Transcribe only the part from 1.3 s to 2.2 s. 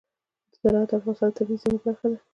د طبیعي زیرمو برخه ده.